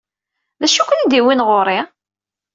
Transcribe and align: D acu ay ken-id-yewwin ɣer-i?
D 0.61 0.63
acu 0.65 0.79
ay 0.81 0.85
ken-id-yewwin 0.87 1.45
ɣer-i? 1.47 1.79